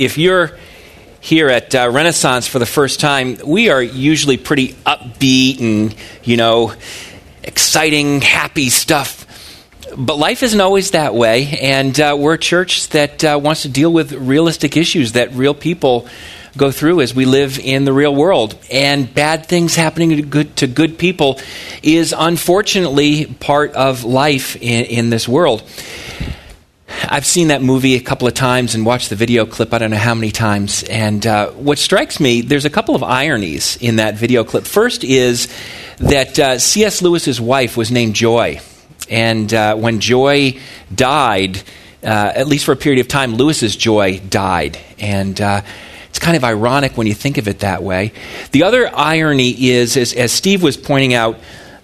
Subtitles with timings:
[0.00, 0.52] if you're
[1.20, 6.38] here at uh, Renaissance for the first time, we are usually pretty upbeat and, you
[6.38, 6.72] know,
[7.42, 9.26] exciting, happy stuff.
[9.94, 13.68] But life isn't always that way, and uh, we're a church that uh, wants to
[13.68, 16.08] deal with realistic issues that real people
[16.56, 18.56] go through as we live in the real world.
[18.72, 21.38] And bad things happening to good, to good people
[21.82, 25.62] is unfortunately part of life in, in this world.
[27.08, 29.90] I've seen that movie a couple of times and watched the video clip I don't
[29.90, 30.82] know how many times.
[30.82, 34.66] And uh, what strikes me, there's a couple of ironies in that video clip.
[34.66, 35.48] First is
[35.98, 37.00] that uh, C.S.
[37.00, 38.60] Lewis's wife was named Joy.
[39.08, 40.58] And uh, when Joy
[40.94, 41.62] died,
[42.02, 44.78] uh, at least for a period of time, Lewis's joy died.
[44.98, 45.62] And uh,
[46.08, 48.12] it's kind of ironic when you think of it that way.
[48.52, 51.38] The other irony is, as, as Steve was pointing out,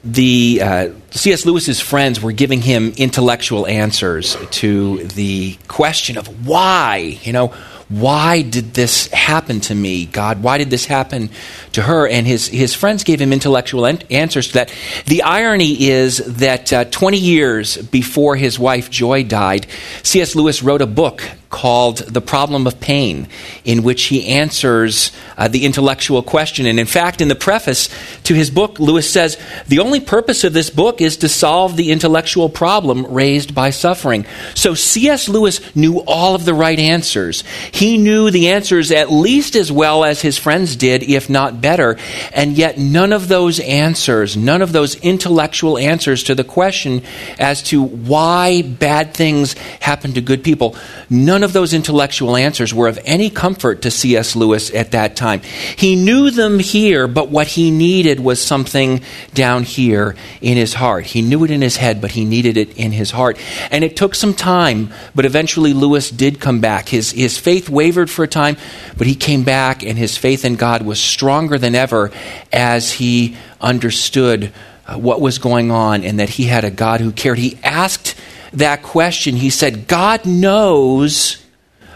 [0.07, 1.45] the uh, C.S.
[1.45, 7.53] Lewis's friends were giving him intellectual answers to the question of why, you know,
[7.89, 10.43] why did this happen to me, God?
[10.43, 11.31] Why did this happen
[11.73, 12.09] to her?
[12.09, 14.75] And his, his friends gave him intellectual en- answers to that.
[15.07, 19.67] The irony is that uh, 20 years before his wife Joy died,
[20.03, 20.35] C.S.
[20.35, 23.29] Lewis wrote a book called The Problem of Pain,
[23.65, 26.67] in which he answers uh, the intellectual question.
[26.67, 27.89] And in fact, in the preface
[28.25, 31.93] to his book, Lewis says, The only purpose of this book is to solve the
[31.93, 34.27] intellectual problem raised by suffering.
[34.55, 35.29] So C.S.
[35.29, 37.45] Lewis knew all of the right answers.
[37.73, 41.97] He knew the answers at least as well as his friends did, if not better.
[42.33, 47.03] And yet, none of those answers, none of those intellectual answers to the question
[47.39, 50.77] as to why bad things happen to good people,
[51.11, 54.37] none of those intellectual answers were of any comfort to C.S.
[54.37, 55.41] Lewis at that time.
[55.77, 59.03] He knew them here, but what he needed was something
[59.35, 61.07] down here in his heart.
[61.07, 63.39] He knew it in his head, but he needed it in his heart.
[63.71, 66.89] And it took some time, but eventually Lewis did come back.
[66.89, 68.57] His, his faith wavered for a time,
[68.97, 72.11] but he came back, and his faith in God was stronger than ever
[72.53, 74.53] as he understood
[74.87, 77.39] uh, what was going on and that he had a God who cared.
[77.39, 78.15] He asked
[78.57, 81.43] that question, he said, God knows,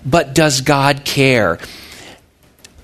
[0.05, 1.59] but does God care?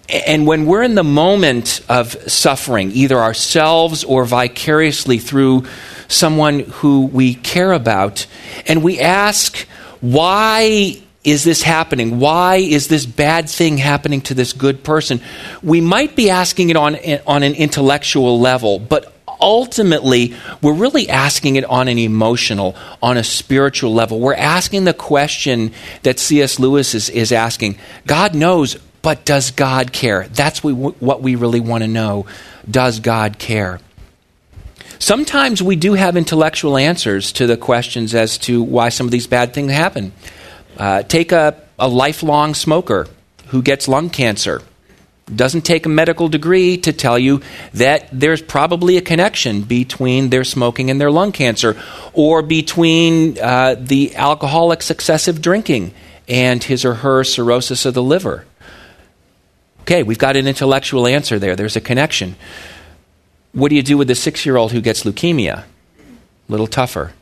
[0.09, 5.65] And when we're in the moment of suffering, either ourselves or vicariously through
[6.09, 8.27] someone who we care about,
[8.69, 9.67] and we ask,
[10.01, 12.21] why is this happening?
[12.21, 15.21] Why is this bad thing happening to this good person?
[15.61, 21.57] We might be asking it on, on an intellectual level, but ultimately, we're really asking
[21.57, 24.21] it on an emotional, on a spiritual level.
[24.21, 26.59] We're asking the question that C.S.
[26.59, 30.27] Lewis is, is asking God knows, but does God care?
[30.29, 32.27] That's what we really want to know.
[32.69, 33.81] Does God care?
[34.99, 39.27] Sometimes we do have intellectual answers to the questions as to why some of these
[39.27, 40.13] bad things happen.
[40.77, 43.07] Uh, take a, a lifelong smoker
[43.49, 44.63] who gets lung cancer
[45.35, 47.43] doesn't take a medical degree to tell you
[47.75, 51.77] that there's probably a connection between their smoking and their lung cancer,
[52.13, 55.93] or between uh, the alcoholic's excessive drinking
[56.29, 58.45] and his or her cirrhosis of the liver.
[59.83, 61.57] Okay, we've got an intellectual answer there.
[61.57, 62.37] There's a connection.
[63.53, 65.65] What do you do with the six year old who gets leukemia?
[65.65, 65.65] A
[66.49, 67.13] little tougher.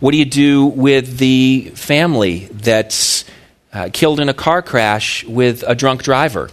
[0.00, 3.24] What do you do with the family that's
[3.72, 6.50] uh, killed in a car crash with a drunk driver?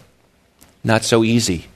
[0.83, 1.67] Not so easy.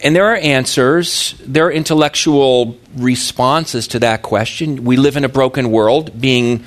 [0.00, 4.84] And there are answers, there are intellectual responses to that question.
[4.84, 6.64] We live in a broken world, being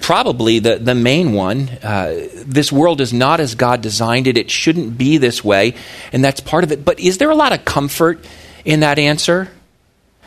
[0.00, 1.68] probably the, the main one.
[1.82, 4.38] Uh, this world is not as God designed it.
[4.38, 5.74] It shouldn't be this way,
[6.12, 6.84] and that's part of it.
[6.84, 8.24] But is there a lot of comfort
[8.64, 9.50] in that answer?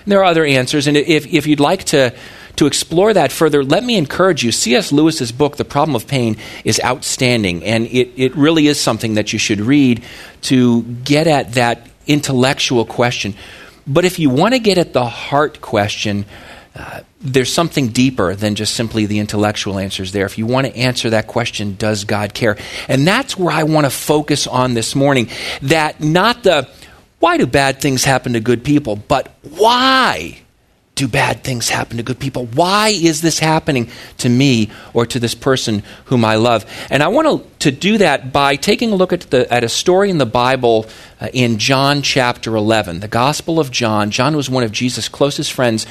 [0.06, 2.14] There are other answers, and if, if you'd like to
[2.58, 4.52] to explore that further, let me encourage you.
[4.52, 4.92] C.S.
[4.92, 9.32] Lewis's book, The Problem of Pain, is outstanding, and it, it really is something that
[9.34, 10.04] you should read
[10.44, 13.36] to get at that intellectual question.
[13.86, 16.26] But if you want to get at the heart question,
[16.76, 20.26] uh, there's something deeper than just simply the intellectual answers there.
[20.26, 22.58] If you want to answer that question, does God care?
[22.88, 25.30] And that's where I want to focus on this morning.
[25.64, 26.70] That not the
[27.20, 30.40] why do bad things happen to good people, but why
[30.98, 32.48] do bad things happen to good people?
[32.48, 36.66] Why is this happening to me or to this person whom I love?
[36.90, 39.70] And I want to, to do that by taking a look at, the, at a
[39.70, 40.88] story in the Bible
[41.22, 44.12] uh, in John chapter 11, the Gospel of John.
[44.12, 45.86] John was one of Jesus' closest friends,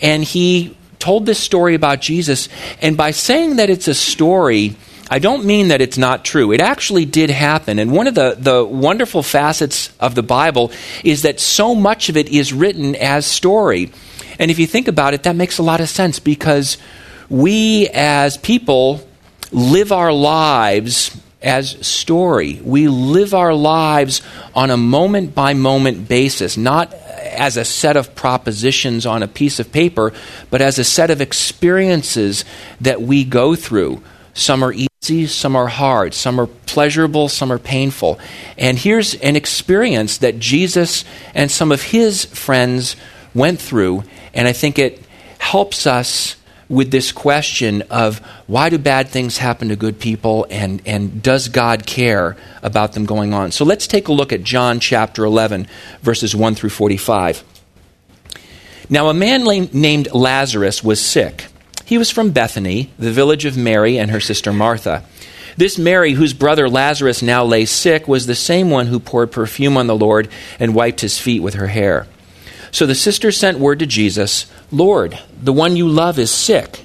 [0.00, 2.48] and he told this story about Jesus.
[2.80, 4.76] And by saying that it's a story,
[5.10, 6.52] I don't mean that it's not true.
[6.52, 7.78] It actually did happen.
[7.78, 10.70] And one of the, the wonderful facets of the Bible
[11.02, 13.90] is that so much of it is written as story.
[14.40, 16.78] And if you think about it, that makes a lot of sense because
[17.28, 19.06] we as people
[19.52, 22.58] live our lives as story.
[22.64, 24.22] We live our lives
[24.54, 29.60] on a moment by moment basis, not as a set of propositions on a piece
[29.60, 30.12] of paper,
[30.48, 32.46] but as a set of experiences
[32.80, 34.02] that we go through.
[34.32, 38.18] Some are easy, some are hard, some are pleasurable, some are painful.
[38.56, 41.04] And here's an experience that Jesus
[41.34, 42.96] and some of his friends
[43.34, 44.04] went through,
[44.34, 45.02] and I think it
[45.38, 46.36] helps us
[46.68, 51.48] with this question of why do bad things happen to good people and, and does
[51.48, 53.50] God care about them going on?
[53.50, 55.66] So let's take a look at John chapter 11,
[56.00, 57.42] verses 1 through 45.
[58.88, 61.46] Now, a man named Lazarus was sick.
[61.84, 65.04] He was from Bethany, the village of Mary and her sister Martha.
[65.56, 69.76] This Mary, whose brother Lazarus now lay sick, was the same one who poured perfume
[69.76, 70.28] on the Lord
[70.60, 72.06] and wiped his feet with her hair.
[72.70, 76.84] So the sisters sent word to Jesus Lord, the one you love is sick.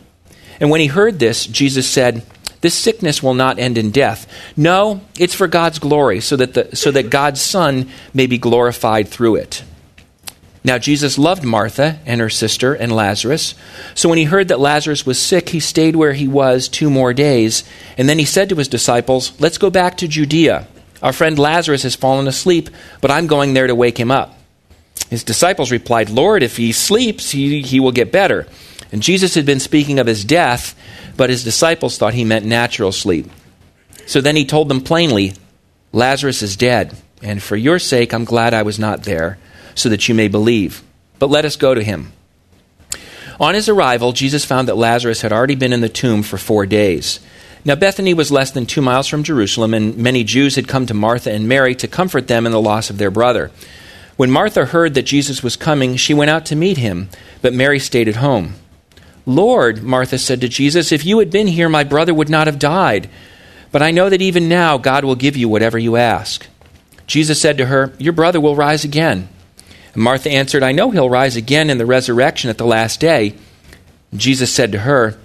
[0.60, 2.26] And when he heard this, Jesus said,
[2.62, 4.28] This sickness will not end in death.
[4.56, 9.08] No, it's for God's glory, so that, the, so that God's Son may be glorified
[9.08, 9.64] through it.
[10.64, 13.54] Now, Jesus loved Martha and her sister and Lazarus.
[13.94, 17.14] So when he heard that Lazarus was sick, he stayed where he was two more
[17.14, 17.64] days.
[18.00, 20.68] And then he said to his disciples, Let's go back to Judea.
[21.04, 24.35] Our friend Lazarus has fallen asleep, but I'm going there to wake him up.
[25.10, 28.48] His disciples replied, Lord, if he sleeps, he, he will get better.
[28.92, 30.76] And Jesus had been speaking of his death,
[31.18, 33.30] but his disciples thought he meant natural sleep.
[34.06, 35.34] So then he told them plainly,
[35.92, 39.38] Lazarus is dead, and for your sake I'm glad I was not there,
[39.74, 40.84] so that you may believe.
[41.20, 42.12] But let us go to him.
[43.40, 46.66] On his arrival, Jesus found that Lazarus had already been in the tomb for four
[46.66, 47.20] days.
[47.66, 50.94] Now, Bethany was less than two miles from Jerusalem, and many Jews had come to
[50.94, 53.52] Martha and Mary to comfort them in the loss of their brother.
[54.18, 57.10] When Martha heard that Jesus was coming, she went out to meet him,
[57.42, 58.56] but Mary stayed at home.
[59.26, 62.60] Lord, Martha said to Jesus, if you had been here, my brother would not have
[62.60, 63.10] died.
[63.72, 66.48] But I know that even now God will give you whatever you ask.
[67.08, 69.28] Jesus said to her, Your brother will rise again.
[69.94, 73.36] And Martha answered, I know he'll rise again in the resurrection at the last day.
[74.16, 75.18] Jesus said to her,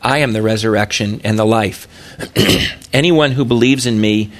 [0.00, 1.86] I am the resurrection and the life.
[2.94, 4.32] Anyone who believes in me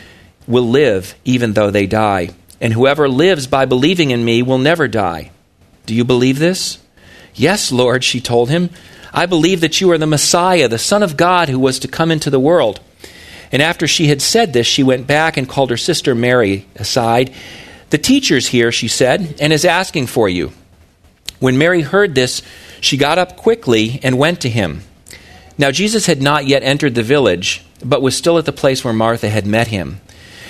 [0.47, 2.31] will live even though they die
[2.61, 5.31] and whoever lives by believing in me will never die.
[5.87, 6.79] Do you believe this?
[7.35, 8.71] Yes, Lord, she told him.
[9.13, 12.11] I believe that you are the Messiah, the Son of God who was to come
[12.11, 12.81] into the world.
[13.53, 17.33] And after she had said this, she went back and called her sister Mary aside.
[17.91, 20.53] The teacher's here, she said, and is asking for you.
[21.39, 22.43] When Mary heard this,
[22.81, 24.83] she got up quickly and went to him.
[25.59, 28.93] Now, Jesus had not yet entered the village, but was still at the place where
[28.93, 30.01] Martha had met him.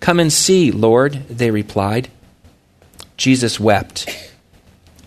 [0.00, 2.08] Come and see, Lord, they replied.
[3.16, 4.08] Jesus wept.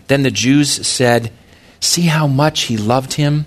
[0.08, 1.32] Then the Jews said,
[1.80, 3.46] See how much he loved him?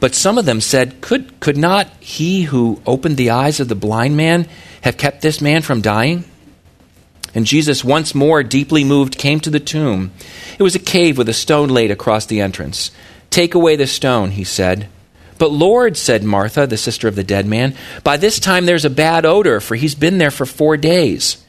[0.00, 3.74] But some of them said, Could, could not he who opened the eyes of the
[3.74, 4.48] blind man
[4.82, 6.24] have kept this man from dying?
[7.34, 10.12] And Jesus, once more deeply moved, came to the tomb.
[10.58, 12.90] It was a cave with a stone laid across the entrance.
[13.28, 14.88] Take away the stone, he said.
[15.38, 18.90] But Lord, said Martha, the sister of the dead man, by this time there's a
[18.90, 21.44] bad odor, for he's been there for four days.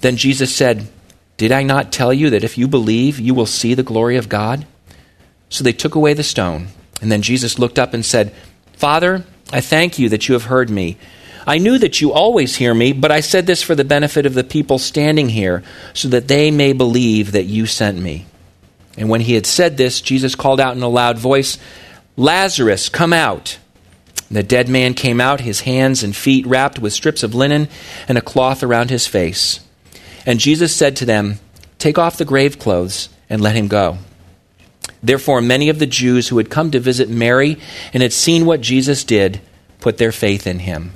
[0.00, 0.86] Then Jesus said,
[1.36, 4.28] Did I not tell you that if you believe, you will see the glory of
[4.28, 4.66] God?
[5.48, 6.68] So they took away the stone.
[7.00, 8.34] And then Jesus looked up and said,
[8.74, 10.96] Father, I thank you that you have heard me.
[11.46, 14.34] I knew that you always hear me, but I said this for the benefit of
[14.34, 15.62] the people standing here,
[15.92, 18.26] so that they may believe that you sent me.
[18.96, 21.58] And when he had said this, Jesus called out in a loud voice,
[22.16, 23.58] Lazarus, come out.
[24.30, 27.68] The dead man came out, his hands and feet wrapped with strips of linen
[28.08, 29.60] and a cloth around his face.
[30.26, 31.38] And Jesus said to them,
[31.78, 33.98] Take off the grave clothes and let him go.
[35.02, 37.58] Therefore, many of the Jews who had come to visit Mary
[37.92, 39.40] and had seen what Jesus did
[39.80, 40.92] put their faith in him.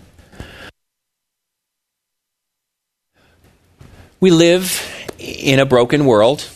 [4.18, 6.48] We live in a broken world,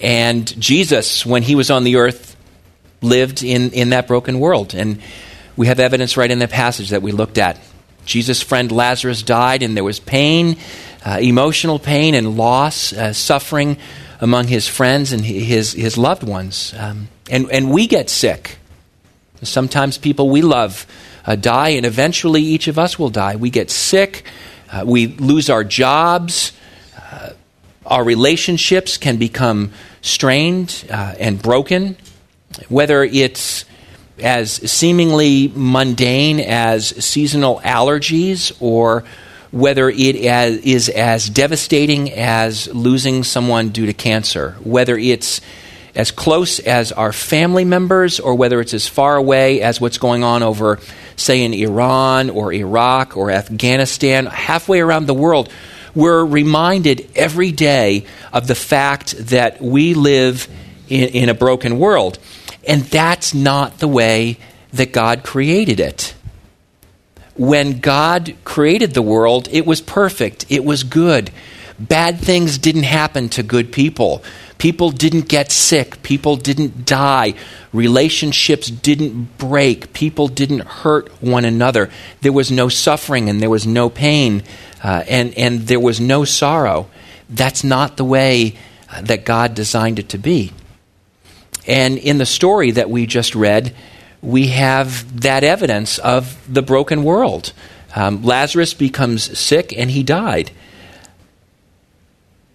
[0.00, 2.29] and Jesus, when he was on the earth,
[3.02, 4.74] lived in, in that broken world.
[4.74, 5.00] And
[5.56, 7.58] we have evidence right in the passage that we looked at.
[8.04, 10.56] Jesus' friend Lazarus died, and there was pain,
[11.04, 13.76] uh, emotional pain, and loss, uh, suffering
[14.20, 16.74] among his friends and his, his loved ones.
[16.76, 18.58] Um, and, and we get sick.
[19.42, 20.86] Sometimes people we love
[21.26, 23.36] uh, die, and eventually each of us will die.
[23.36, 24.24] We get sick,
[24.70, 26.52] uh, we lose our jobs,
[26.98, 27.30] uh,
[27.86, 31.96] our relationships can become strained uh, and broken,
[32.68, 33.64] whether it's
[34.18, 39.04] as seemingly mundane as seasonal allergies or
[39.50, 45.40] whether it is as devastating as losing someone due to cancer, whether it's
[45.94, 50.22] as close as our family members or whether it's as far away as what's going
[50.22, 50.78] on over,
[51.16, 55.50] say, in Iran or Iraq or Afghanistan, halfway around the world,
[55.94, 60.46] we're reminded every day of the fact that we live
[60.88, 62.20] in, in a broken world.
[62.66, 64.38] And that's not the way
[64.72, 66.14] that God created it
[67.40, 71.30] when God created the world, it was perfect, it was good.
[71.78, 74.22] Bad things didn't happen to good people.
[74.58, 76.02] People didn't get sick.
[76.02, 77.32] People didn't die.
[77.72, 79.94] Relationships didn't break.
[79.94, 81.88] People didn't hurt one another.
[82.20, 84.42] There was no suffering and there was no pain
[84.84, 86.90] uh, and, and there was no sorrow.
[87.30, 88.58] That's not the way
[88.90, 90.52] uh, that God designed it to be.
[91.70, 93.76] And in the story that we just read,
[94.20, 97.52] we have that evidence of the broken world.
[97.94, 100.50] Um, Lazarus becomes sick and he died.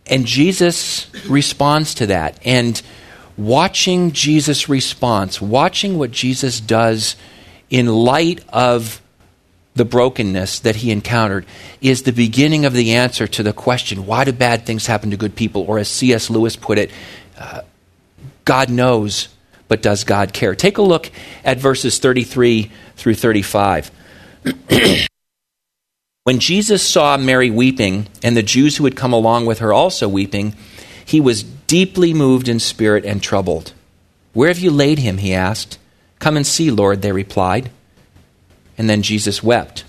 [0.06, 2.38] And Jesus responds to that.
[2.44, 2.82] And
[3.38, 7.16] watching Jesus' response, watching what Jesus does
[7.70, 9.02] in light of
[9.76, 11.46] the brokenness that he encountered,
[11.80, 15.18] is the beginning of the answer to the question why do bad things happen to
[15.18, 15.62] good people?
[15.62, 16.30] Or as C.S.
[16.30, 16.92] Lewis put it,
[17.38, 17.62] uh,
[18.46, 19.28] God knows
[19.68, 20.56] but does God care?
[20.56, 21.12] Take a look
[21.44, 23.92] at verses 33 through 35.
[26.24, 30.08] when Jesus saw Mary weeping, and the Jews who had come along with her also
[30.08, 30.56] weeping,
[31.04, 33.74] he was deeply moved in spirit and troubled.
[34.34, 35.18] Where have you laid him?
[35.18, 35.80] he asked.
[36.20, 37.72] Come and see, Lord, they replied.
[38.78, 39.84] And then Jesus wept.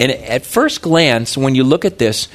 [0.00, 2.28] And at first glance, when you look at this,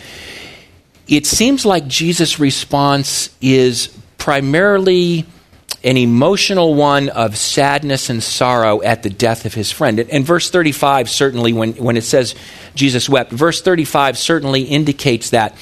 [1.08, 5.26] it seems like Jesus' response is primarily
[5.84, 10.00] an emotional one of sadness and sorrow at the death of his friend.
[10.00, 12.36] And, verse 35 certainly, when, when it says
[12.76, 15.58] Jesus wept, verse 35 certainly indicates that.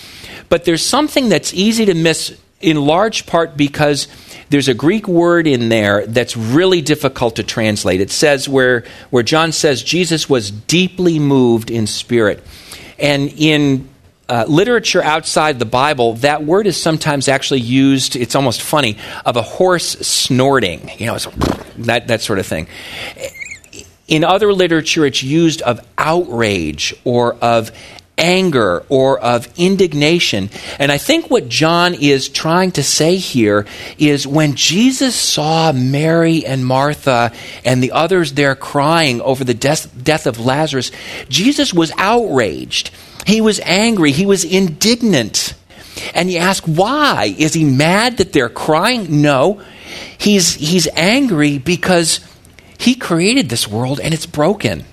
[0.49, 4.09] But there's something that's easy to miss in large part because
[4.49, 8.01] there's a Greek word in there that's really difficult to translate.
[8.01, 12.43] It says where, where John says Jesus was deeply moved in spirit.
[12.97, 13.87] And in
[14.29, 19.35] uh, literature outside the Bible, that word is sometimes actually used, it's almost funny, of
[19.35, 21.17] a horse snorting, you know,
[21.79, 22.67] that, that sort of thing.
[24.07, 27.71] In other literature, it's used of outrage or of
[28.19, 30.49] anger or of indignation.
[30.77, 33.65] And I think what John is trying to say here
[33.97, 37.31] is when Jesus saw Mary and Martha
[37.63, 40.91] and the others there crying over the death, death of Lazarus,
[41.29, 42.91] Jesus was outraged.
[43.25, 44.11] He was angry.
[44.11, 45.53] He was indignant.
[46.13, 47.35] And you ask, why?
[47.37, 49.21] Is he mad that they're crying?
[49.21, 49.61] No.
[50.17, 52.19] He's, he's angry because
[52.77, 54.85] he created this world and it's broken.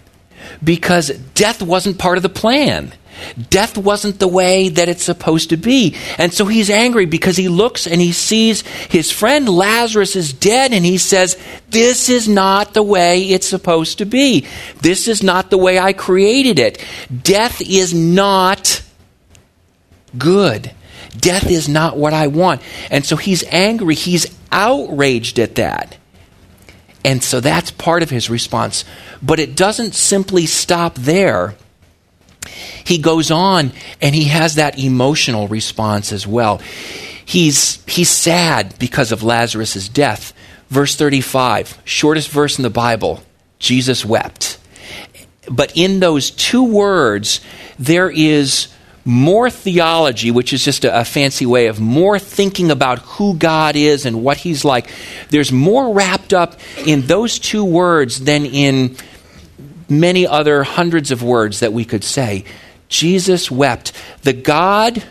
[0.63, 2.93] Because death wasn't part of the plan.
[3.51, 5.97] Death wasn't the way that it's supposed to be.
[6.19, 10.73] And so he's angry because he looks and he sees his friend Lazarus is dead
[10.73, 11.37] and he says,
[11.69, 14.47] This is not the way it's supposed to be.
[14.81, 16.85] This is not the way I created it.
[17.23, 18.83] Death is not
[20.17, 20.73] good.
[21.17, 22.63] Death is not what I want.
[22.91, 23.95] And so he's angry.
[23.95, 25.97] He's outraged at that.
[27.05, 28.85] And so that's part of his response.
[29.23, 31.55] But it doesn't simply stop there
[32.85, 36.59] he goes on and he has that emotional response as well.
[37.25, 40.33] He's, he's sad because of Lazarus' death.
[40.69, 43.23] Verse 35, shortest verse in the Bible
[43.59, 44.59] Jesus wept.
[45.51, 47.41] But in those two words,
[47.79, 48.69] there is
[49.05, 53.77] more theology, which is just a, a, fancy way of more thinking about who God
[53.77, 54.91] is and what He's like.
[55.29, 58.97] There's more wrapped up in those two words than in
[59.89, 62.45] many other hundreds of words that we could say.
[62.89, 63.93] Jesus wept.
[64.23, 65.03] The God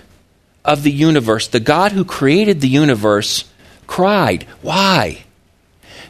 [0.63, 3.45] of the universe, the God who created the universe,
[3.87, 4.43] cried.
[4.61, 5.23] Why?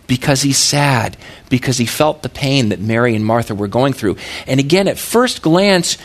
[0.07, 1.17] Because he's sad,
[1.49, 4.17] because he felt the pain that Mary and Martha were going through.
[4.47, 5.97] And again, at first glance,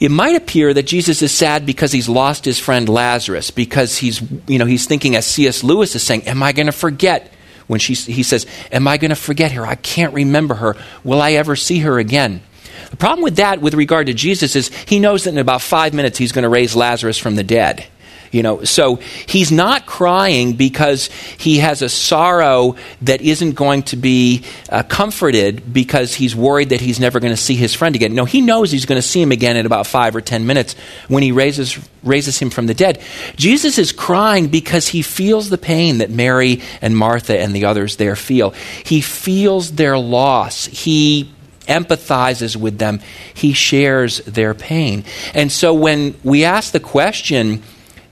[0.00, 4.20] it might appear that Jesus is sad because he's lost his friend Lazarus, because he's,
[4.48, 5.62] you know, he's thinking, as C.S.
[5.62, 7.32] Lewis is saying, Am I going to forget?
[7.72, 9.66] When she, he says, Am I going to forget her?
[9.66, 10.76] I can't remember her.
[11.04, 12.42] Will I ever see her again?
[12.90, 15.94] The problem with that, with regard to Jesus, is he knows that in about five
[15.94, 17.86] minutes he's going to raise Lazarus from the dead.
[18.32, 23.96] You know, so he's not crying because he has a sorrow that isn't going to
[23.96, 28.14] be uh, comforted because he's worried that he's never going to see his friend again.
[28.14, 30.74] No, he knows he's going to see him again in about five or ten minutes
[31.08, 33.02] when he raises, raises him from the dead.
[33.36, 37.96] Jesus is crying because he feels the pain that Mary and Martha and the others
[37.96, 38.54] there feel.
[38.82, 40.64] He feels their loss.
[40.64, 41.30] He
[41.68, 43.00] empathizes with them,
[43.34, 45.04] he shares their pain.
[45.32, 47.62] And so when we ask the question,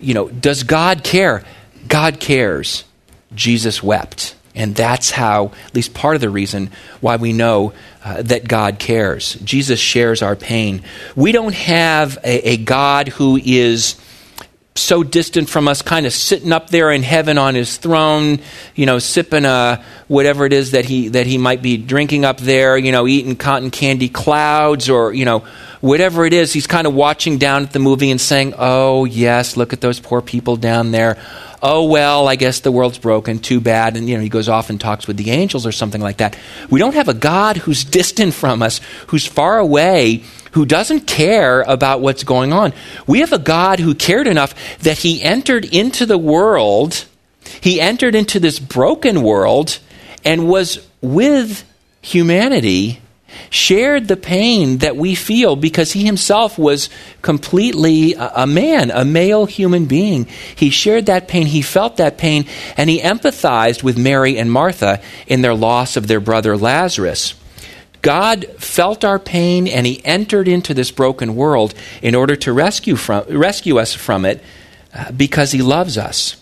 [0.00, 1.45] you know, does God care?
[1.88, 2.85] God cares.
[3.35, 4.35] Jesus wept.
[4.54, 7.73] And that's how, at least part of the reason why we know
[8.04, 9.35] uh, that God cares.
[9.35, 10.83] Jesus shares our pain.
[11.14, 14.00] We don't have a, a God who is
[14.77, 18.39] so distant from us, kind of sitting up there in heaven on his throne,
[18.75, 22.39] you know, sipping a whatever it is that he that he might be drinking up
[22.39, 25.45] there, you know, eating cotton candy clouds or you know
[25.81, 26.53] whatever it is.
[26.53, 29.99] He's kind of watching down at the movie and saying, "Oh yes, look at those
[29.99, 31.19] poor people down there."
[31.62, 33.39] Oh well, I guess the world's broken.
[33.39, 33.97] Too bad.
[33.97, 36.39] And you know, he goes off and talks with the angels or something like that.
[36.71, 41.62] We don't have a God who's distant from us, who's far away who doesn't care
[41.62, 42.73] about what's going on.
[43.07, 47.04] We have a God who cared enough that he entered into the world,
[47.61, 49.78] he entered into this broken world,
[50.25, 51.64] and was with
[52.02, 53.00] humanity,
[53.49, 56.90] shared the pain that we feel because he himself was
[57.23, 60.26] completely a, man, a male human being.
[60.57, 65.00] He shared that pain, he felt that pain, and he empathized with Mary and Martha
[65.26, 67.35] in their loss of their brother Lazarus.
[68.02, 72.97] God felt our pain and he entered into this broken world in order to rescue,
[72.97, 74.42] from, rescue us from it
[74.95, 76.37] uh, because he loves us.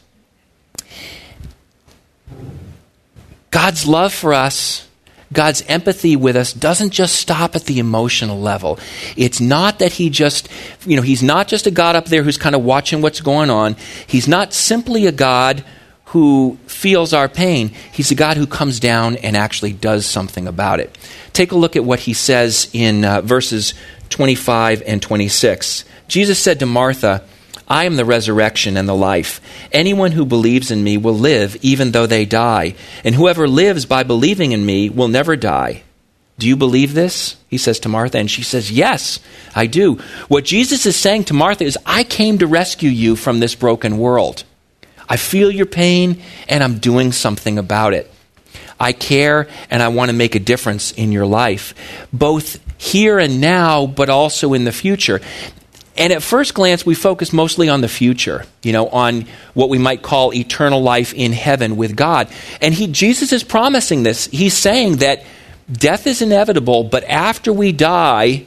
[3.51, 4.87] God's love for us,
[5.33, 8.79] God's empathy with us doesn't just stop at the emotional level.
[9.17, 10.49] It's not that he just,
[10.87, 13.51] you know, he's not just a God up there who's kind of watching what's going
[13.51, 13.77] on.
[14.07, 15.65] He's not simply a God
[16.09, 17.69] who feels our pain.
[17.93, 20.97] He's a God who comes down and actually does something about it.
[21.35, 23.75] Take a look at what he says in uh, verses
[24.09, 25.85] 25 and 26.
[26.09, 27.25] Jesus said to Martha,
[27.69, 29.43] I am the resurrection and the life.
[29.71, 34.03] Anyone who believes in me will live even though they die, and whoever lives by
[34.03, 35.83] believing in me will never die.
[36.39, 37.37] Do you believe this?
[37.49, 39.21] He says to Martha, and she says, Yes,
[39.55, 39.97] I do.
[40.29, 43.99] What Jesus is saying to Martha is, I came to rescue you from this broken
[43.99, 44.45] world.
[45.09, 48.11] I feel your pain, and I'm doing something about it.
[48.81, 51.75] I care and I want to make a difference in your life,
[52.13, 55.21] both here and now, but also in the future.
[55.97, 59.79] And at first glance, we focus mostly on the future, you know, on what we
[59.79, 62.29] might call eternal life in heaven with God.
[62.61, 64.27] And he, Jesus is promising this.
[64.27, 65.25] He's saying that
[65.71, 68.47] death is inevitable, but after we die,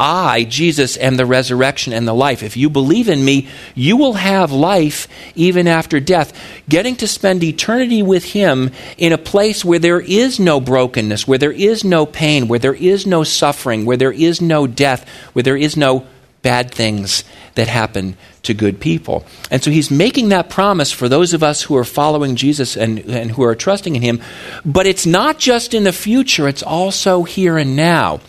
[0.00, 2.44] I, Jesus, am the resurrection and the life.
[2.44, 6.32] If you believe in me, you will have life even after death.
[6.68, 11.38] Getting to spend eternity with Him in a place where there is no brokenness, where
[11.38, 15.42] there is no pain, where there is no suffering, where there is no death, where
[15.42, 16.06] there is no
[16.42, 17.24] bad things
[17.56, 19.26] that happen to good people.
[19.50, 23.00] And so He's making that promise for those of us who are following Jesus and,
[23.00, 24.22] and who are trusting in Him.
[24.64, 28.20] But it's not just in the future, it's also here and now.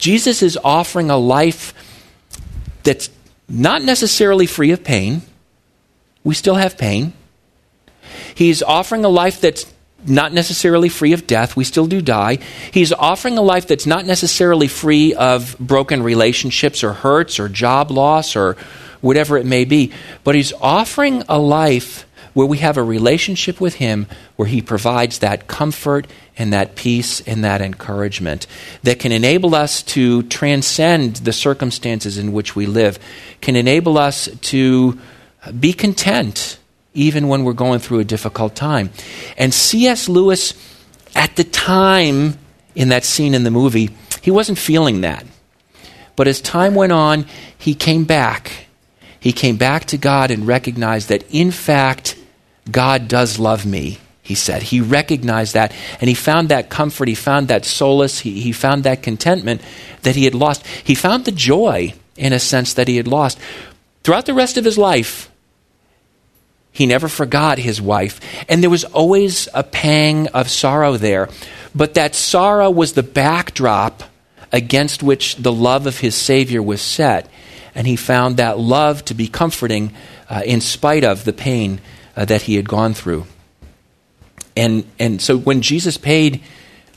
[0.00, 1.74] Jesus is offering a life
[2.82, 3.10] that's
[3.48, 5.22] not necessarily free of pain.
[6.24, 7.12] We still have pain.
[8.34, 9.72] He's offering a life that's
[10.06, 11.56] not necessarily free of death.
[11.56, 12.38] We still do die.
[12.72, 17.90] He's offering a life that's not necessarily free of broken relationships or hurts or job
[17.90, 18.56] loss or
[19.00, 19.92] whatever it may be.
[20.24, 25.18] But he's offering a life where we have a relationship with Him where He provides
[25.18, 28.46] that comfort and that peace and that encouragement
[28.82, 32.98] that can enable us to transcend the circumstances in which we live,
[33.40, 34.98] can enable us to
[35.58, 36.58] be content
[36.94, 38.90] even when we're going through a difficult time.
[39.36, 40.08] And C.S.
[40.08, 40.54] Lewis,
[41.14, 42.38] at the time
[42.74, 43.90] in that scene in the movie,
[44.22, 45.24] he wasn't feeling that.
[46.16, 48.66] But as time went on, he came back.
[49.18, 52.16] He came back to God and recognized that, in fact,
[52.70, 54.62] God does love me, he said.
[54.64, 58.84] He recognized that, and he found that comfort, he found that solace, he, he found
[58.84, 59.60] that contentment
[60.02, 60.66] that he had lost.
[60.66, 63.38] He found the joy, in a sense, that he had lost.
[64.02, 65.30] Throughout the rest of his life,
[66.72, 71.28] he never forgot his wife, and there was always a pang of sorrow there.
[71.74, 74.04] But that sorrow was the backdrop
[74.52, 77.28] against which the love of his Savior was set,
[77.74, 79.92] and he found that love to be comforting
[80.28, 81.80] uh, in spite of the pain
[82.16, 83.26] uh, that he had gone through.
[84.56, 86.42] And, and so when Jesus paid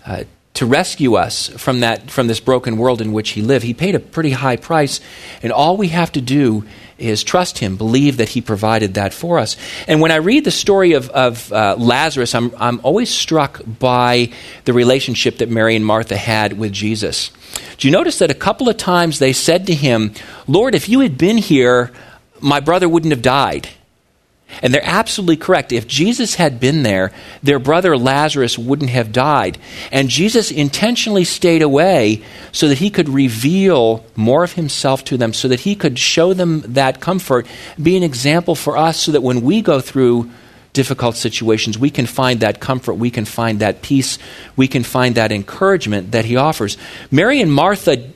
[0.05, 0.23] uh,
[0.53, 3.65] to rescue us from that from this broken world in which he lived.
[3.65, 5.01] He paid a pretty high price,
[5.41, 6.65] and all we have to do
[6.99, 9.57] is trust him, believe that he provided that for us.
[9.87, 14.31] And when I read the story of, of uh, Lazarus, I'm, I'm always struck by
[14.65, 17.31] the relationship that Mary and Martha had with Jesus.
[17.77, 20.13] Do you notice that a couple of times they said to him,
[20.47, 21.91] Lord, if you had been here,
[22.39, 23.69] my brother wouldn't have died.
[24.61, 25.71] And they're absolutely correct.
[25.71, 27.11] If Jesus had been there,
[27.41, 29.57] their brother Lazarus wouldn't have died.
[29.91, 35.33] And Jesus intentionally stayed away so that he could reveal more of himself to them,
[35.33, 37.47] so that he could show them that comfort,
[37.81, 40.29] be an example for us, so that when we go through
[40.73, 44.17] difficult situations, we can find that comfort, we can find that peace,
[44.55, 46.77] we can find that encouragement that he offers.
[47.11, 48.11] Mary and Martha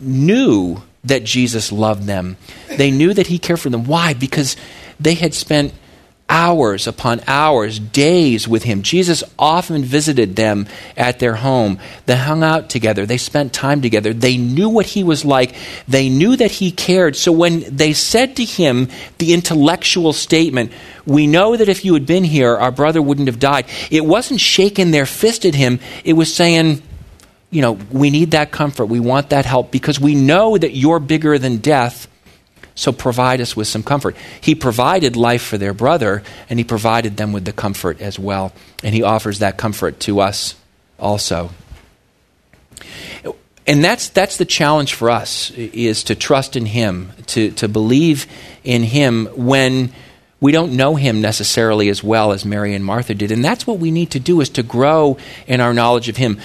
[0.00, 2.36] knew that Jesus loved them.
[2.76, 3.84] They knew that he cared for them.
[3.84, 4.14] Why?
[4.14, 4.56] Because
[5.04, 5.72] they had spent
[6.28, 8.82] hours upon hours, days with him.
[8.82, 11.78] Jesus often visited them at their home.
[12.06, 13.04] They hung out together.
[13.04, 14.14] They spent time together.
[14.14, 15.54] They knew what he was like.
[15.86, 17.16] They knew that he cared.
[17.16, 18.88] So when they said to him
[19.18, 20.72] the intellectual statement,
[21.06, 24.40] We know that if you had been here, our brother wouldn't have died, it wasn't
[24.40, 25.78] shaking their fist at him.
[26.04, 26.82] It was saying,
[27.50, 28.86] you know, we need that comfort.
[28.86, 32.08] We want that help because we know that you're bigger than death
[32.74, 34.16] so provide us with some comfort.
[34.40, 38.52] He provided life for their brother, and he provided them with the comfort as well.
[38.82, 40.56] And he offers that comfort to us
[40.98, 41.50] also.
[43.66, 48.26] And that's, that's the challenge for us, is to trust in him, to, to believe
[48.62, 49.92] in him when
[50.40, 53.30] we don't know him necessarily as well as Mary and Martha did.
[53.30, 56.38] And that's what we need to do, is to grow in our knowledge of him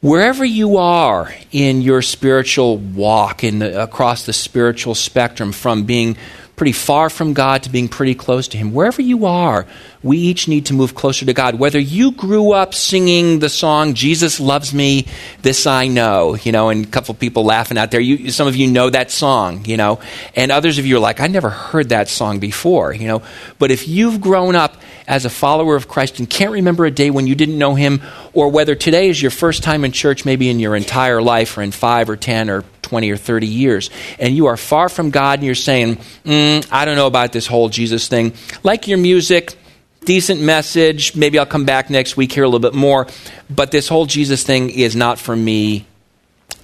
[0.00, 6.16] wherever you are in your spiritual walk in the, across the spiritual spectrum from being
[6.58, 8.74] pretty far from God to being pretty close to Him.
[8.74, 9.64] Wherever you are,
[10.02, 11.58] we each need to move closer to God.
[11.58, 15.06] Whether you grew up singing the song "Jesus Loves Me,"
[15.40, 18.00] this I know, you know, and a couple people laughing out there.
[18.00, 20.00] You, some of you know that song, you know,
[20.34, 23.22] and others of you are like, "I never heard that song before," you know.
[23.58, 27.10] But if you've grown up as a follower of Christ and can't remember a day
[27.10, 28.02] when you didn't know Him,
[28.34, 31.62] or whether today is your first time in church, maybe in your entire life, or
[31.62, 35.38] in five or ten or 20 or 30 years, and you are far from God
[35.38, 39.56] and you're saying, mm, I don't know about this whole Jesus thing, like your music,
[40.04, 43.06] decent message, maybe I'll come back next week, hear a little bit more,
[43.50, 45.86] but this whole Jesus thing is not for me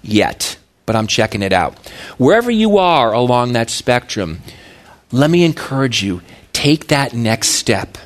[0.03, 0.57] yet,
[0.87, 1.77] but I'm checking it out.
[2.17, 4.41] Wherever you are along that spectrum,
[5.13, 7.99] let me encourage you take that next step.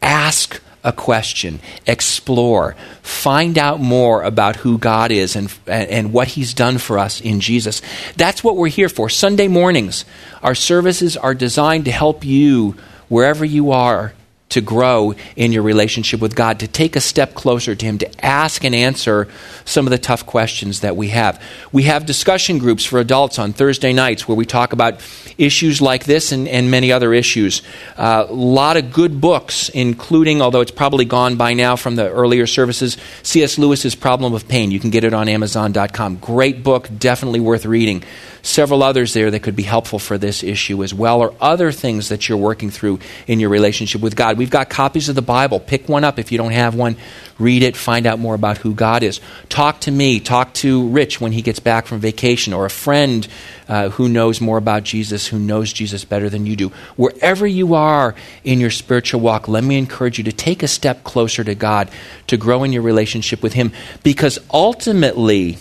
[0.00, 6.52] Ask a question, explore, find out more about who God is and, and what He's
[6.52, 7.80] done for us in Jesus.
[8.16, 9.08] That's what we're here for.
[9.08, 10.04] Sunday mornings,
[10.42, 12.76] our services are designed to help you
[13.08, 14.12] wherever you are
[14.50, 18.24] to grow in your relationship with God, to take a step closer to Him, to
[18.24, 19.26] ask and answer
[19.64, 21.42] some of the tough questions that we have.
[21.72, 25.00] We have discussion groups for adults on Thursday nights where we talk about
[25.38, 27.62] issues like this and, and many other issues.
[27.96, 32.08] A uh, lot of good books, including, although it's probably gone by now from the
[32.08, 33.58] earlier services, C.S.
[33.58, 34.70] Lewis's Problem of Pain.
[34.70, 36.16] You can get it on Amazon.com.
[36.16, 38.04] Great book, definitely worth reading
[38.44, 42.10] several others there that could be helpful for this issue as well, or other things
[42.10, 44.36] that you're working through in your relationship with God.
[44.38, 45.58] We've got copies of the Bible.
[45.58, 46.96] Pick one up if you don't have one.
[47.38, 49.20] Read it, find out more about who God is.
[49.48, 53.26] Talk to me, talk to Rich when he gets back from vacation, or a friend
[53.66, 56.68] uh, who knows more about Jesus, who knows Jesus better than you do.
[56.96, 61.02] Wherever you are in your spiritual walk, let me encourage you to take a step
[61.02, 61.90] closer to God,
[62.26, 65.56] to grow in your relationship with Him, because ultimately,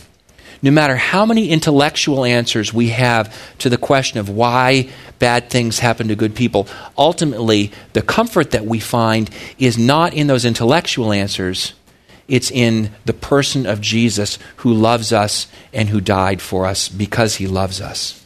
[0.63, 5.79] no matter how many intellectual answers we have to the question of why bad things
[5.79, 11.11] happen to good people, ultimately, the comfort that we find is not in those intellectual
[11.11, 11.73] answers.
[12.29, 17.35] It's in the person of Jesus who loves us and who died for us because
[17.35, 18.25] he loves us.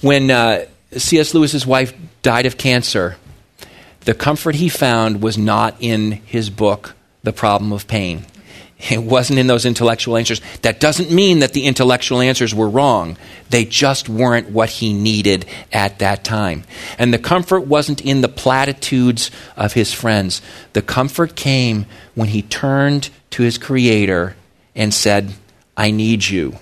[0.00, 1.34] When uh, C.S.
[1.34, 3.16] Lewis's wife died of cancer,
[4.02, 6.94] the comfort he found was not in his book,
[7.24, 8.26] The Problem of Pain.
[8.90, 10.40] It wasn't in those intellectual answers.
[10.62, 13.16] That doesn't mean that the intellectual answers were wrong.
[13.50, 16.64] They just weren't what he needed at that time.
[16.98, 20.42] And the comfort wasn't in the platitudes of his friends.
[20.72, 24.34] The comfort came when he turned to his Creator
[24.74, 25.32] and said,
[25.76, 26.56] I need you.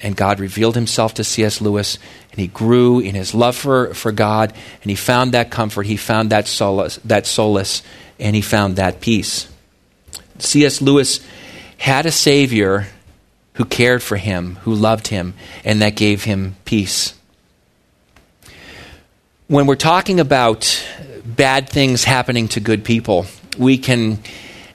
[0.00, 1.60] And God revealed himself to C.S.
[1.60, 1.98] Lewis,
[2.30, 4.52] and he grew in his love for, for God,
[4.82, 7.82] and he found that comfort, he found that solace, that solace,
[8.18, 9.48] and he found that peace.
[10.38, 10.80] C.S.
[10.80, 11.20] Lewis
[11.78, 12.86] had a Savior
[13.54, 17.14] who cared for him, who loved him, and that gave him peace.
[19.46, 20.84] When we're talking about
[21.24, 23.26] bad things happening to good people,
[23.58, 24.18] we can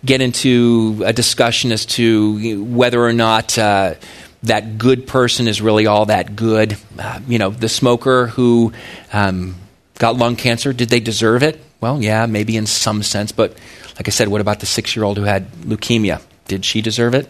[0.06, 3.96] get into a discussion as to whether or not uh,
[4.44, 6.78] that good person is really all that good.
[6.98, 8.72] Uh, you know, the smoker who
[9.12, 9.56] um,
[9.98, 11.60] got lung cancer, did they deserve it?
[11.82, 13.32] Well, yeah, maybe in some sense.
[13.32, 13.58] But
[14.00, 16.22] like I said, what about the six year old who had leukemia?
[16.48, 17.28] Did she deserve it?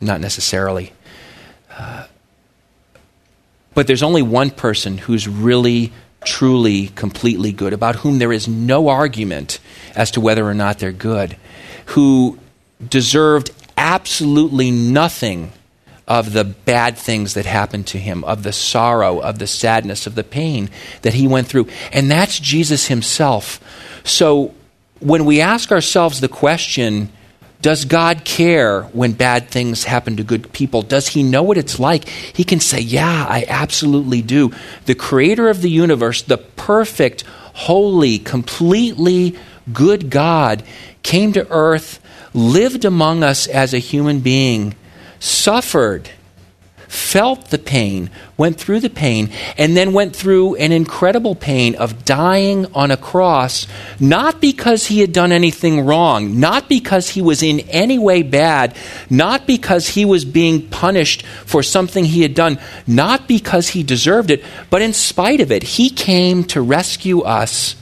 [0.00, 0.92] Not necessarily.
[1.70, 2.06] Uh,
[3.72, 5.92] but there's only one person who's really,
[6.24, 9.60] truly, completely good, about whom there is no argument
[9.94, 11.36] as to whether or not they're good,
[11.86, 12.40] who
[12.84, 15.52] deserved absolutely nothing
[16.08, 20.16] of the bad things that happened to him, of the sorrow, of the sadness, of
[20.16, 20.68] the pain
[21.02, 21.68] that he went through.
[21.92, 23.60] And that's Jesus himself.
[24.02, 24.54] So
[25.00, 27.10] when we ask ourselves the question,
[27.60, 30.82] does God care when bad things happen to good people?
[30.82, 32.08] Does He know what it's like?
[32.08, 34.52] He can say, Yeah, I absolutely do.
[34.86, 37.22] The creator of the universe, the perfect,
[37.54, 39.36] holy, completely
[39.72, 40.62] good God,
[41.02, 42.00] came to earth,
[42.32, 44.76] lived among us as a human being,
[45.18, 46.10] suffered
[46.88, 52.04] felt the pain, went through the pain, and then went through an incredible pain of
[52.04, 53.66] dying on a cross,
[54.00, 58.74] not because he had done anything wrong, not because he was in any way bad,
[59.10, 64.30] not because he was being punished for something he had done, not because he deserved
[64.30, 65.62] it, but in spite of it.
[65.62, 67.76] He came to rescue us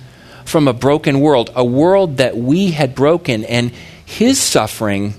[0.45, 3.73] from a broken world, a world that we had broken, and
[4.05, 5.15] his suffering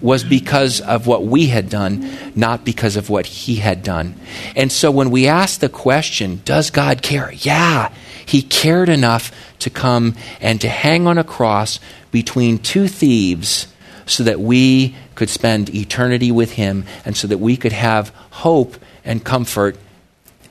[0.00, 4.14] was because of what we had done, not because of what he had done.
[4.54, 7.32] And so when we ask the question, does God care?
[7.32, 7.92] Yeah,
[8.24, 11.80] he cared enough to come and to hang on a cross
[12.10, 13.66] between two thieves
[14.06, 18.76] so that we could spend eternity with him and so that we could have hope
[19.04, 19.76] and comfort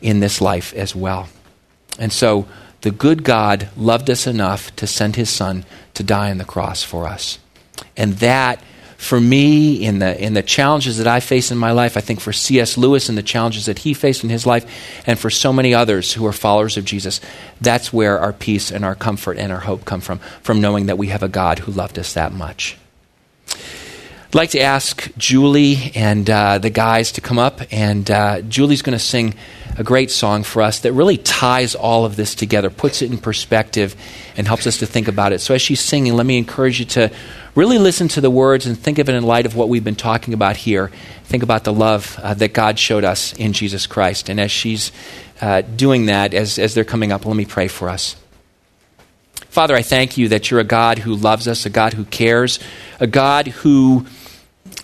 [0.02, 1.28] in this life as well.
[1.98, 2.48] And so
[2.82, 6.84] the good God loved us enough to send his son to die on the cross
[6.84, 7.40] for us.
[7.96, 8.62] And that
[8.98, 12.20] for me in the in the challenges that I face in my life, I think
[12.20, 12.78] for C.S.
[12.78, 14.66] Lewis and the challenges that he faced in his life,
[15.06, 17.22] and for so many others who are followers of Jesus,
[17.62, 20.98] that's where our peace and our comfort and our hope come from, from knowing that
[20.98, 22.78] we have a God who loved us that much.
[24.28, 28.82] I'd like to ask Julie and uh, the guys to come up, and uh, Julie's
[28.82, 29.36] going to sing
[29.78, 33.20] a great song for us that really ties all of this together, puts it in
[33.20, 33.96] perspective,
[34.36, 35.40] and helps us to think about it.
[35.40, 37.12] So, as she's singing, let me encourage you to
[37.58, 39.96] really listen to the words and think of it in light of what we've been
[39.96, 40.92] talking about here.
[41.24, 44.30] Think about the love uh, that God showed us in Jesus Christ.
[44.30, 44.92] And as she's
[45.42, 48.16] uh, doing that, as, as they're coming up, let me pray for us.
[49.50, 52.60] Father, I thank you that you're a God who loves us, a God who cares,
[53.00, 54.06] a God who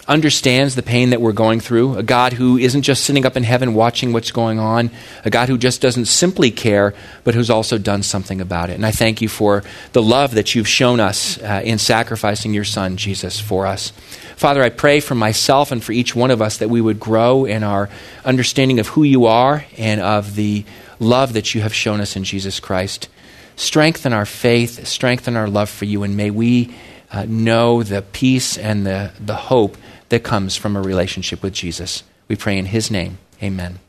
[0.07, 3.43] understands the pain that we're going through, a God who isn't just sitting up in
[3.43, 4.91] heaven watching what's going on,
[5.23, 8.73] a God who just doesn't simply care, but who's also done something about it.
[8.73, 9.63] And I thank you for
[9.93, 13.91] the love that you've shown us uh, in sacrificing your Son, Jesus, for us.
[14.35, 17.45] Father, I pray for myself and for each one of us that we would grow
[17.45, 17.89] in our
[18.25, 20.65] understanding of who you are and of the
[20.99, 23.07] love that you have shown us in Jesus Christ.
[23.55, 26.75] Strengthen our faith, strengthen our love for you, and may we
[27.11, 29.77] uh, know the peace and the, the hope
[30.09, 32.03] that comes from a relationship with Jesus.
[32.27, 33.17] We pray in his name.
[33.41, 33.79] Amen.